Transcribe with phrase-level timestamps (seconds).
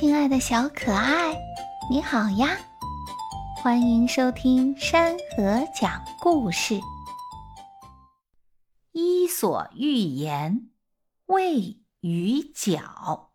[0.00, 1.38] 亲爱的小可爱，
[1.90, 2.56] 你好呀！
[3.62, 6.72] 欢迎收听山河讲故事。
[8.92, 10.54] 《伊索寓言》：
[11.26, 13.32] 胃与脚。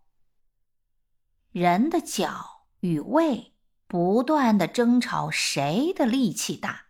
[1.51, 3.53] 人的脚与胃
[3.85, 6.85] 不断的争吵，谁的力气大？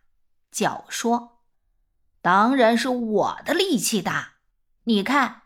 [0.50, 1.42] 脚说
[2.22, 4.36] ：“当然是我的力气大。
[4.84, 5.42] 你看，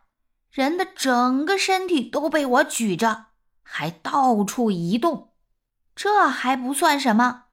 [0.53, 3.26] 人的整个身体都被我举着。”
[3.72, 5.32] 还到处移动，
[5.94, 7.44] 这还不算什么。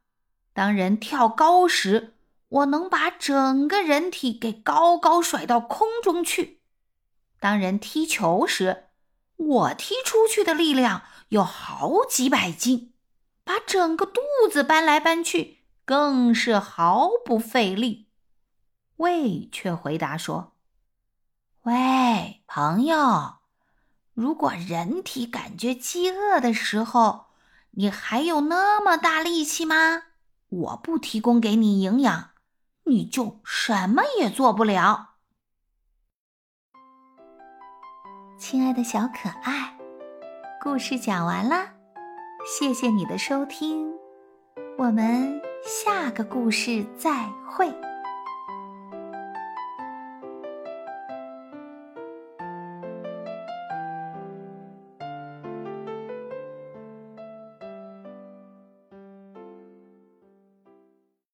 [0.51, 2.15] 当人跳高时，
[2.49, 6.57] 我能把整个人体给高高甩到空中去；
[7.39, 8.87] 当人踢球时，
[9.35, 12.93] 我踢出去的力量有好几百斤，
[13.43, 14.21] 把整个肚
[14.51, 18.09] 子搬来搬去，更是毫不费力。
[18.95, 20.53] 胃却回答说
[21.61, 23.35] ：“喂，朋友。”
[24.17, 27.27] 如果人体感觉饥饿的时候，
[27.73, 30.05] 你还有那么大力气吗？
[30.49, 32.31] 我不提供给你营养，
[32.85, 35.09] 你就什么也做不了。
[38.39, 39.77] 亲爱的小可爱，
[40.63, 41.73] 故事讲完了，
[42.43, 43.93] 谢谢你的收听，
[44.79, 47.86] 我们下个故事再会。